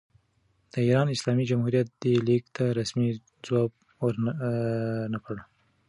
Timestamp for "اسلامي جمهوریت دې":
1.15-2.13